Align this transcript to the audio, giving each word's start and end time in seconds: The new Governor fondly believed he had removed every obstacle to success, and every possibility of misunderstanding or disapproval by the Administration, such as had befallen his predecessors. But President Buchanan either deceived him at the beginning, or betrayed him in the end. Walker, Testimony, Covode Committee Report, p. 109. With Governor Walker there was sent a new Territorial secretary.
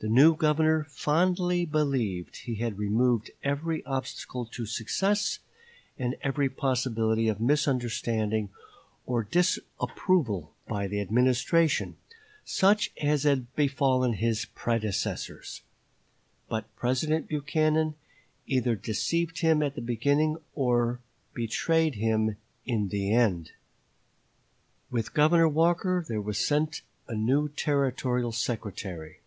The 0.00 0.08
new 0.08 0.36
Governor 0.36 0.84
fondly 0.84 1.66
believed 1.66 2.36
he 2.36 2.54
had 2.54 2.78
removed 2.78 3.32
every 3.42 3.84
obstacle 3.84 4.46
to 4.46 4.64
success, 4.64 5.40
and 5.98 6.14
every 6.22 6.48
possibility 6.48 7.26
of 7.26 7.40
misunderstanding 7.40 8.50
or 9.06 9.24
disapproval 9.24 10.54
by 10.68 10.86
the 10.86 11.00
Administration, 11.00 11.96
such 12.44 12.92
as 13.02 13.24
had 13.24 13.52
befallen 13.56 14.12
his 14.12 14.44
predecessors. 14.44 15.62
But 16.48 16.72
President 16.76 17.26
Buchanan 17.26 17.96
either 18.46 18.76
deceived 18.76 19.40
him 19.40 19.64
at 19.64 19.74
the 19.74 19.80
beginning, 19.82 20.36
or 20.54 21.00
betrayed 21.34 21.96
him 21.96 22.36
in 22.64 22.86
the 22.86 23.12
end. 23.12 23.50
Walker, 24.92 25.02
Testimony, 25.02 25.02
Covode 25.02 25.12
Committee 25.12 25.12
Report, 25.12 25.12
p. 25.12 25.12
109. 25.12 25.12
With 25.12 25.14
Governor 25.14 25.48
Walker 25.48 26.04
there 26.06 26.22
was 26.22 26.38
sent 26.38 26.82
a 27.08 27.16
new 27.16 27.48
Territorial 27.48 28.30
secretary. 28.30 29.18